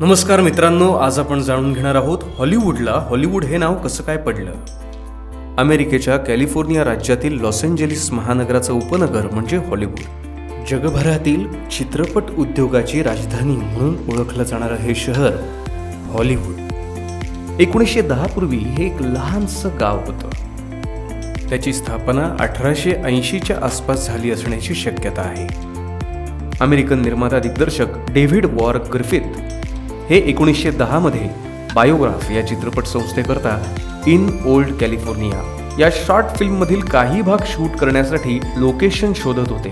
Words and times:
नमस्कार 0.00 0.40
मित्रांनो 0.40 0.92
आज 0.92 1.18
आपण 1.18 1.40
जाणून 1.40 1.72
घेणार 1.72 1.94
आहोत 1.94 2.18
हॉलिवूडला 2.38 3.06
हॉलिवूड 3.10 3.44
हे 3.44 3.56
नाव 3.56 3.74
कसं 3.74 4.02
काय 4.02 4.16
पडलं? 4.16 4.52
अमेरिकेच्या 5.58 6.16
कॅलिफोर्निया 6.16 6.84
राज्यातील 6.84 7.40
लॉस 7.40 7.64
एंजेलिस 7.64 8.12
महानगराचं 8.12 8.72
उपनगर 8.72 9.28
म्हणजे 9.32 9.56
हॉलिवूड. 9.56 10.00
जगभरातील 10.70 11.46
चित्रपट 11.70 12.22
उद्योगाची 12.38 13.02
राजधानी 13.02 13.56
म्हणून 13.56 13.96
ओळखलं 14.08 14.42
जाणारं 14.42 14.76
हे 14.76 14.94
शहर 14.94 15.32
हॉलिवूड. 16.10 16.72
एकोणीसशे 17.60 18.02
दहा 18.02 18.26
पूर्वी 18.26 18.56
हे 18.56 18.86
एक 18.86 19.02
लहानसं 19.02 19.68
गाव 19.80 19.98
होतं. 19.98 20.28
त्याची 21.48 21.72
स्थापना 21.72 22.36
अठराशे 22.40 22.92
ऐंशीच्या 22.92 23.56
आसपास 23.62 24.06
झाली 24.06 24.30
असण्याची 24.30 24.74
शक्यता 24.74 25.22
आहे. 25.22 25.74
अमेरिकन 26.60 27.02
निर्माता 27.02 27.38
दिग्दर्शक 27.38 27.86
डेव्हिड 28.10 28.46
वॉर 28.46 28.76
ग्रिफिथ 28.76 29.20
हे 30.10 30.16
एकोणीसशे 30.16 30.70
दहामध्ये 30.70 31.28
बायोग्राफ 31.74 32.30
या 32.30 32.46
चित्रपट 32.46 32.84
संस्थेकरता 32.84 33.76
इन 34.06 34.38
ओल्ड 34.46 34.72
कॅलिफोर्निया 34.80 35.76
या 35.78 35.88
शॉर्ट 35.92 36.26
फिल्ममधील 36.38 36.80
काही 36.80 37.22
भाग 37.22 37.36
शूट 37.46 37.70
करण्यासाठी 37.70 38.40
लोकेशन 38.56 39.12
शोधत 39.16 39.50
होते. 39.50 39.70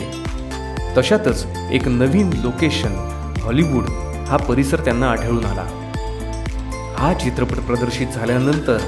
तशातच 0.98 1.46
एक 1.72 1.88
नवीन 1.88 2.30
लोकेशन 2.32 2.94
हॉलिवूड 3.42 3.84
हा 4.28 4.36
परिसर 4.36 4.80
त्यांना 4.80 5.10
आढळून 5.10 5.44
आला. 5.44 5.66
हा 6.98 7.12
चित्रपट 7.14 7.56
प्रदर्शित 7.56 8.06
झाल्यानंतर 8.14 8.78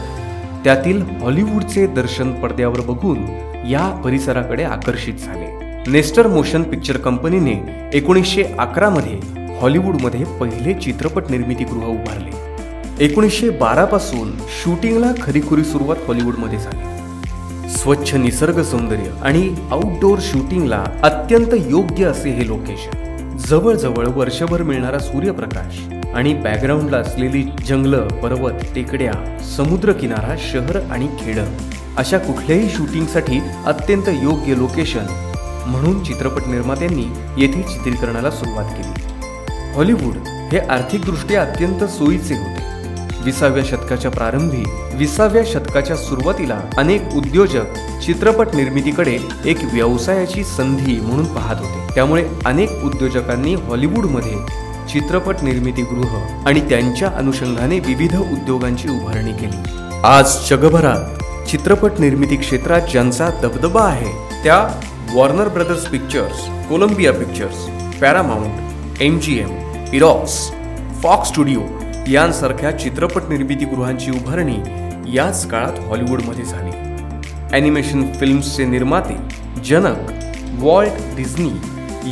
त्यातील 0.65 1.03
हॉलिवूडचे 1.23 1.87
दर्शन 1.87 2.33
पडद्यावर 2.33 2.81
बघून 2.81 3.27
या 3.69 4.03
परिसराकडे 4.05 4.65
आकर्षित 4.65 5.15
झाले. 5.15 5.47
नेस्टर 5.91 6.27
मोशन 6.27 6.63
पिक्चर 6.63 6.97
कंपनीने 6.97 7.89
एकोणीसशे 7.95 8.43
अकरामध्ये 8.59 9.44
हॉलिवूडमध्ये 9.61 10.25
पहिले 10.41 10.73
चित्रपट 10.75 11.31
निर्मितीगृह 11.31 11.87
उभारले. 11.87 13.05
एकोणीसशे 13.05 13.51
बारा 13.51 13.85
पासून 13.85 14.33
शूटिंगला 14.63 15.13
खरीखुरी 15.23 15.65
सुरुवात 15.65 15.97
हॉलिवूडमध्ये 16.07 16.59
झाली. 16.59 17.71
स्वच्छ 17.71 18.15
निसर्ग 18.15 18.63
सौंदर्य 18.63 19.11
आणि 19.23 19.55
आउटडोअर 19.71 20.19
शूटिंगला 20.23 20.85
अत्यंत 21.03 21.55
योग्य 21.69 22.05
असे 22.05 22.31
हे 22.31 22.47
लोकेशन 22.47 23.37
जवळजवळ 23.37 24.07
वर्षभर 24.07 24.63
मिळणारा 24.63 24.99
सूर्यप्रकाश 24.99 25.79
आणि 26.15 26.35
बॅकग्राऊंडला 26.35 26.99
असलेली 26.99 27.43
जंगलं 27.69 28.09
पर्वत 28.23 28.65
टेकड्या 28.75 29.39
समुद्र 29.57 29.93
किनारा 29.93 30.37
शहर 30.39 30.81
आणि 30.91 31.09
खेडं 31.21 31.47
अशा 31.97 32.19
कुठल्याही 32.19 32.69
शूटिंगसाठी 32.69 33.41
अत्यंत 33.67 34.09
योग्य 34.23 34.55
लोकेशन 34.57 35.07
म्हणून 35.67 36.03
चित्रपट 36.05 36.49
निर्मात्यांनी 36.49 37.07
येथे 37.39 37.63
चित्रीकरणाला 37.63 38.31
सुरुवात 38.31 38.73
केली. 38.73 39.14
हॉलिवूड 39.75 40.17
हे 40.53 40.59
आर्थिकदृष्ट्या 40.59 41.43
अत्यंत 41.43 41.85
सोयीचे 41.85 42.35
होते. 42.35 43.23
विसाव्या 43.25 43.63
शतकाच्या 43.67 44.11
प्रारंभी 44.11 44.63
विसाव्या 44.95 45.43
शतकाच्या 45.47 45.97
सुरुवातीला 45.97 46.61
अनेक 46.79 47.15
उद्योजक 47.17 47.65
चित्रपट 48.07 48.55
निर्मितीकडे 48.55 49.19
एक 49.45 49.65
व्यवसायाची 49.73 50.45
संधी 50.45 51.01
म्हणून 51.01 51.25
पाहत 51.25 51.57
होते. 51.57 51.95
त्यामुळे 51.95 52.25
अनेक 52.47 52.85
उद्योजकांनी 52.85 53.55
हॉलिवूडमध्ये 53.55 54.37
चित्रपट 54.93 55.43
निर्मितीगृह 55.43 56.17
आणि 56.47 56.61
त्यांच्या 56.61 57.09
अनुषंगाने 57.09 57.79
विविध 57.79 58.17
उद्योगांची 58.17 58.89
उभारणी 58.89 59.33
केली. 59.33 59.63
आज 60.05 60.37
जगभरात 60.51 61.23
चित्रपट 61.49 62.01
निर्मिती 62.01 62.37
क्षेत्रात 62.37 62.81
ज्यांचा 62.93 63.29
दबदबा 63.43 63.83
आहे 63.83 64.43
त्या 64.45 64.81
Warner 65.15 65.49
Brothers 65.49 65.85
Pictures 65.85 66.69
Columbia 66.69 67.13
Pictures 67.13 67.69
Paramount 68.01 69.03
M 69.03 69.19
G 69.19 69.39
M 69.39 69.64
इरॉक्स 69.95 70.51
Fox 71.03 71.29
studio 71.29 71.61
यांसारख्या 72.09 72.79
चित्रपट 72.79 73.23
निर्मितीगृहांची 73.29 74.11
उभारणी 74.11 74.57
याच 75.17 75.47
काळात 75.47 75.79
हॉलिवूडमध्ये 75.79 76.45
झाली. 76.45 76.71
ॲनिमेशन 77.53 78.13
फिल्म्सचे 78.13 78.65
निर्माते 78.65 79.15
जनक 79.65 80.11
वॉल्ट 80.59 81.17
डिझनी 81.17 81.51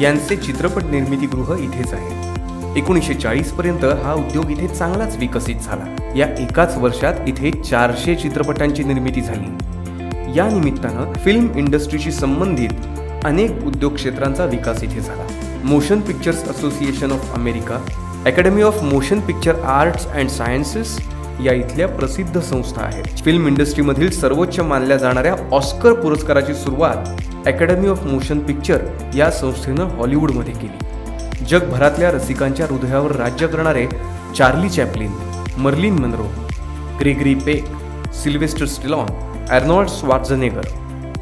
यांचे 0.02 0.36
चित्रपट 0.36 0.82
निर्मितीगृह 0.82 1.64
इथेच 1.64 1.92
आहे. 1.92 2.78
एकोणीसशे 2.78 3.14
चाळीस 3.14 3.52
पर्यंत 3.52 3.84
हा 3.84 4.14
उद्योग 4.14 4.50
इथे 4.50 4.68
चांगलाच 4.68 5.16
विकसित 5.16 5.56
झाला. 5.56 6.12
या 6.16 6.26
एकाच 6.26 6.76
वर्षात 6.76 7.14
इथे 7.26 7.50
चारशे 7.50 8.14
चित्रपटांची 8.14 8.84
निर्मिती 8.84 9.20
झाली. 9.20 10.38
या 10.38 10.48
निमित्तानं 10.48 11.12
फिल्म 11.12 11.58
इंडस्ट्रीशी 11.58 12.12
संबंधित 12.12 13.24
अनेक 13.24 13.64
उद्योग 13.66 13.94
क्षेत्रांचा 13.94 14.44
विकास 14.44 14.82
इथे 14.82 15.00
झाला. 15.00 15.26
Motion 15.64 16.00
Pictures 16.00 16.42
Association 16.50 17.12
of 17.12 17.34
America 17.34 17.76
Academy 18.26 18.62
of 18.62 18.82
Motion 18.82 19.20
Picture 19.20 19.60
Arts 19.60 20.06
and 20.06 20.28
Sciences 20.30 20.96
या 21.44 21.52
इथल्या 21.52 21.86
प्रसिद्ध 21.88 22.40
संस्था 22.40 22.82
आहेत. 22.82 23.22
फिल्म 23.24 23.46
इंडस्ट्रीमधील 23.48 24.10
सर्वोच्च 24.10 24.58
मानल्या 24.60 24.96
जाणाऱ्या 24.96 25.34
ऑस्कर 25.52 25.92
पुरस्काराची 25.92 26.54
सुरुवात 26.54 27.46
अकॅडमी 27.46 27.88
ऑफ 27.88 28.04
मोशन 28.06 28.38
पिक्चर 28.38 28.84
या 29.14 29.30
संस्थेनं 29.30 29.96
हॉलिवूडमध्ये 29.98 30.54
केली. 30.54 31.44
जगभरातल्या 31.44 32.10
रसिकांच्या 32.10 32.66
हृदयावर 32.70 33.16
राज्य 33.16 33.46
करणारे 33.46 33.86
Charlie 34.38 34.68
Chaplin 34.68 35.12
Marilyn 35.58 35.98
Monroe 35.98 36.28
Gregory 37.00 37.34
Peck 37.46 37.64
Sylvester 38.14 38.66
Stallone 38.66 39.06
Arnold 39.50 39.88
Schwarzenegger 39.88 40.68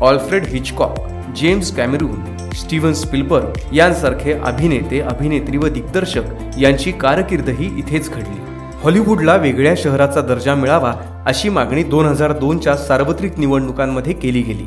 Alfred 0.00 0.46
Hitchcock 0.48 0.98
James 1.36 1.76
Cameron 1.76 2.48
Steven 2.52 2.92
Spielberg 2.92 3.74
यांसारखे 3.74 4.32
अभिनेते 4.32 5.00
अभिनेत्री 5.00 5.56
व 5.56 5.68
दिग्दर्शक 5.68 6.22
यांची 6.58 6.92
कारकिर्दही 6.92 7.78
इथेच 7.78 8.10
घडली. 8.10 8.40
हॉलिवूडला 8.82 9.36
वेगळ्या 9.36 9.74
शहराचा 9.76 10.20
दर्जा 10.20 10.54
मिळावा 10.54 10.94
अशी 11.26 11.48
मागणी 11.48 11.82
दोन 11.82 12.06
हजार 12.06 12.32
दोनच्या 12.32 12.76
सार्वत्रिक 12.76 13.38
निवडणुकांमध्ये 13.38 14.12
केली 14.12 14.42
गेली. 14.42 14.66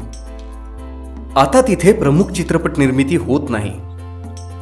आता 1.35 1.61
तिथे 1.67 1.93
प्रमुख 1.93 2.25
चित्रपट 2.25 2.77
निर्मिती 2.77 3.15
होत 3.15 3.49
नाही. 3.49 3.73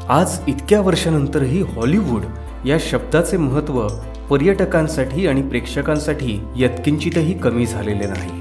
आज 0.10 0.40
इतक्या 0.48 0.82
वर्षानंतरही 0.82 1.62
हॉलिवूड 1.62 2.22
या 2.68 2.78
शब्दाचे 2.90 3.38
महत्त्व 3.38 3.88
पर्यटकांसाठी 4.30 5.28
आणि 5.28 5.42
प्रेक्षकांसाठी 5.42 6.42
यत्किंचितही 6.56 7.34
कमी 7.34 7.66
झालेले 7.66 8.06
नाही. 8.08 8.41